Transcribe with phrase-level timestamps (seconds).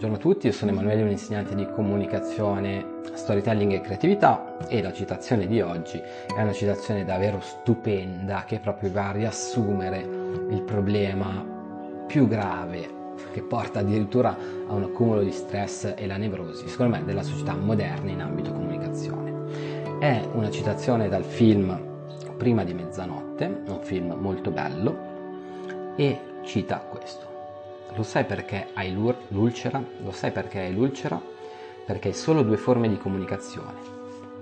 [0.00, 4.94] Buongiorno a tutti, io sono Emanuele, un insegnante di comunicazione, storytelling e creatività e la
[4.94, 11.44] citazione di oggi è una citazione davvero stupenda che proprio va a riassumere il problema
[12.06, 14.34] più grave che porta addirittura
[14.68, 18.52] a un accumulo di stress e la nevrosi, secondo me, della società moderna in ambito
[18.52, 19.98] comunicazione.
[19.98, 21.88] È una citazione dal film
[22.38, 27.29] Prima di mezzanotte, un film molto bello, e cita questo.
[27.96, 29.82] Lo sai perché hai l'ulcera?
[30.02, 31.20] Lo sai perché hai l'ulcera?
[31.84, 33.78] Perché hai solo due forme di comunicazione,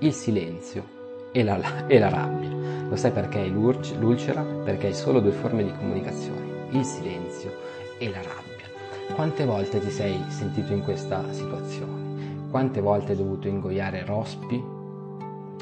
[0.00, 0.84] il silenzio
[1.30, 2.50] e la, e la rabbia.
[2.88, 4.42] Lo sai perché hai l'ulcera?
[4.42, 7.52] Perché hai solo due forme di comunicazione, il silenzio
[7.98, 9.14] e la rabbia.
[9.14, 12.48] Quante volte ti sei sentito in questa situazione?
[12.50, 14.62] Quante volte hai dovuto ingoiare rospi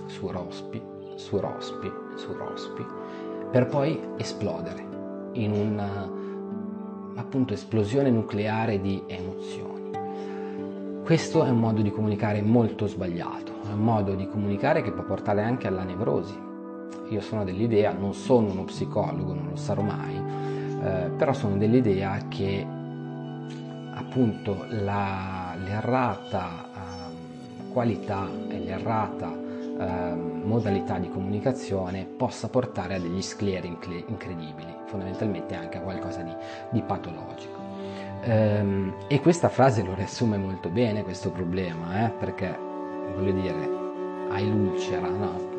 [0.06, 0.80] su rospi,
[1.16, 2.86] su rospi, su rospi,
[3.50, 4.84] per poi esplodere
[5.32, 6.22] in una
[7.16, 9.90] appunto esplosione nucleare di emozioni.
[11.04, 15.04] Questo è un modo di comunicare molto sbagliato, è un modo di comunicare che può
[15.04, 16.34] portare anche alla nevrosi.
[17.10, 22.18] Io sono dell'idea, non sono uno psicologo, non lo sarò mai, eh, però sono dell'idea
[22.28, 22.66] che
[23.94, 33.22] appunto la, l'errata eh, qualità e l'errata eh, modalità di comunicazione possa portare a degli
[33.22, 36.32] scleri incredibili fondamentalmente anche a qualcosa di,
[36.70, 37.58] di patologico.
[38.22, 42.56] Ehm, e questa frase lo riassume molto bene questo problema, eh, perché
[43.14, 43.70] voglio dire,
[44.30, 45.52] hai l'ulcera, no?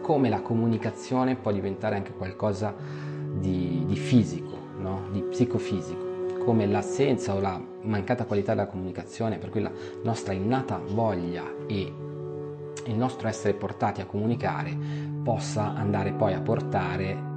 [0.00, 2.74] come la comunicazione può diventare anche qualcosa
[3.32, 5.02] di, di fisico, no?
[5.12, 9.70] di psicofisico, come l'assenza o la mancata qualità della comunicazione, per cui la
[10.02, 11.92] nostra innata voglia e
[12.86, 14.76] il nostro essere portati a comunicare
[15.22, 17.29] possa andare poi a portare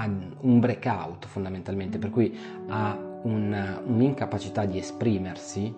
[0.00, 0.08] ha,
[0.40, 2.36] un breakout fondamentalmente, per cui
[2.68, 5.74] ha un, un'incapacità di esprimersi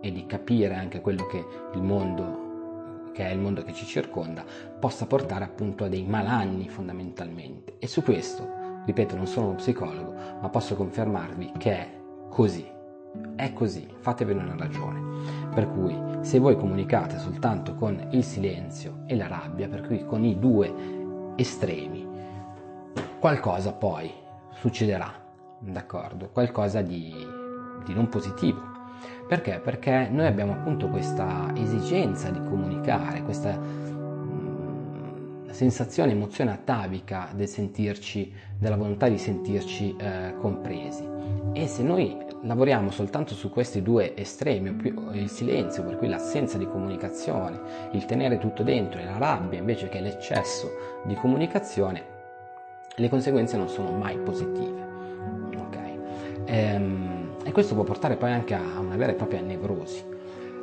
[0.00, 1.44] e di capire anche quello che
[1.74, 2.44] il mondo
[3.12, 4.44] che è il mondo che ci circonda,
[4.78, 7.76] possa portare appunto a dei malanni fondamentalmente.
[7.78, 11.90] E su questo, ripeto, non sono uno psicologo, ma posso confermarvi che è
[12.28, 12.70] così.
[13.34, 15.00] È così, fatevene una ragione.
[15.54, 20.22] Per cui se voi comunicate soltanto con il silenzio e la rabbia, per cui con
[20.22, 22.05] i due estremi,
[23.18, 24.12] qualcosa poi
[24.54, 25.12] succederà,
[25.58, 26.28] d'accordo?
[26.32, 27.14] Qualcosa di,
[27.84, 28.74] di non positivo.
[29.26, 29.60] Perché?
[29.62, 38.32] Perché noi abbiamo appunto questa esigenza di comunicare, questa mm, sensazione, emozione atavica del sentirci,
[38.56, 41.04] della volontà di sentirci eh, compresi.
[41.52, 44.76] E se noi lavoriamo soltanto su questi due estremi,
[45.12, 49.88] il silenzio, per cui l'assenza di comunicazione, il tenere tutto dentro e la rabbia invece
[49.88, 50.70] che l'eccesso
[51.04, 52.14] di comunicazione,
[52.98, 54.84] le conseguenze non sono mai positive.
[55.66, 55.98] Okay?
[56.46, 60.04] Ehm, e questo può portare poi anche a una vera e propria nevrosi.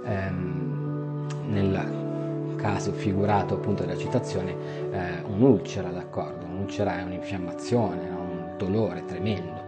[0.05, 4.55] Ehm, nel caso figurato appunto della citazione,
[4.91, 6.45] eh, un'ulcera, d'accordo?
[6.45, 9.61] Un'ulcera è un'infiammazione, un dolore tremendo.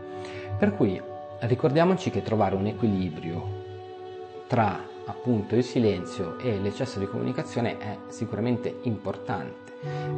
[0.58, 1.00] Per cui
[1.40, 3.64] ricordiamoci che trovare un equilibrio
[4.48, 9.66] tra appunto il silenzio e l'eccesso di comunicazione è sicuramente importante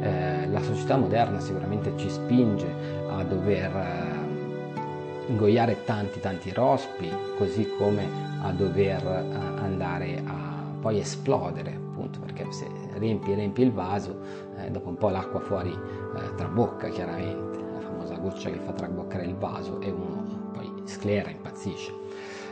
[0.00, 2.72] eh, la società moderna sicuramente ci spinge
[3.08, 8.06] a dover eh, ingoiare tanti tanti rospi, così come
[8.40, 14.20] a dover eh, andare a poi esplodere, appunto, perché se riempi riempi il vaso,
[14.56, 19.24] eh, dopo un po' l'acqua fuori eh, trabocca chiaramente, la famosa goccia che fa traboccare
[19.24, 21.92] il vaso e uno poi sclera, impazzisce.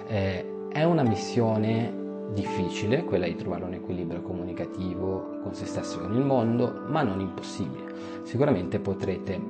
[0.08, 6.02] Eh, è una missione difficile, quella di trovare un equilibrio comunicativo con se stesso e
[6.02, 7.94] con il mondo, ma non impossibile.
[8.24, 9.40] Sicuramente potrete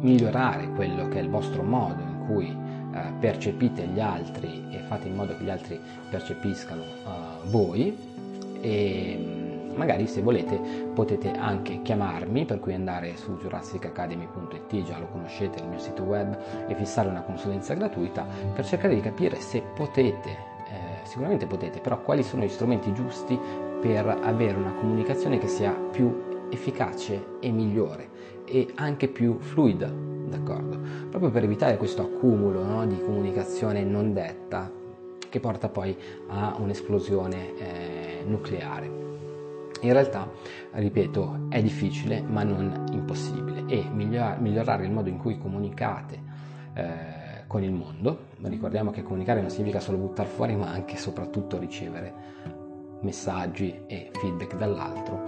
[0.00, 2.46] migliorare quello che è il vostro modo in cui
[2.94, 7.96] eh, percepite gli altri e fate in modo che gli altri percepiscano eh, voi
[8.60, 10.60] e mm, magari se volete
[10.92, 16.36] potete anche chiamarmi per cui andare su jurassicacademy.it già lo conoscete il mio sito web
[16.68, 20.51] e fissare una consulenza gratuita per cercare di capire se potete
[21.04, 23.38] sicuramente potete, però quali sono gli strumenti giusti
[23.80, 28.10] per avere una comunicazione che sia più efficace e migliore
[28.44, 30.78] e anche più fluida, d'accordo?
[31.08, 34.70] Proprio per evitare questo accumulo no, di comunicazione non detta
[35.28, 35.96] che porta poi
[36.28, 39.00] a un'esplosione eh, nucleare.
[39.80, 40.30] In realtà,
[40.72, 46.20] ripeto, è difficile ma non impossibile e migliorare il modo in cui comunicate
[46.74, 47.11] eh,
[47.52, 48.28] con il mondo.
[48.40, 52.40] Ricordiamo che comunicare non significa solo buttare fuori, ma anche e soprattutto ricevere
[53.02, 55.20] messaggi e feedback dall'altro.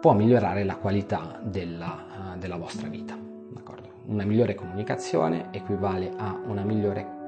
[0.00, 3.18] Può migliorare la qualità della, uh, della vostra vita.
[3.50, 3.88] D'accordo?
[4.06, 7.18] Una migliore comunicazione equivale a una migliore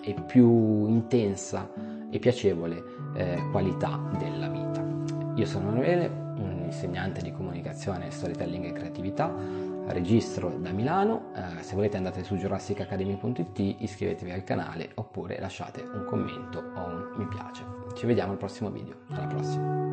[0.00, 1.68] e più intensa
[2.10, 2.84] e piacevole
[3.16, 4.86] eh, qualità della vita.
[5.34, 6.06] Io sono Emanuele,
[6.36, 9.34] un insegnante di comunicazione, storytelling e creatività,
[9.92, 16.04] registro da Milano, eh, se volete andate su jurassicacademy.it, iscrivetevi al canale oppure lasciate un
[16.04, 17.64] commento o un mi piace.
[17.94, 19.87] Ci vediamo al prossimo video, alla prossima!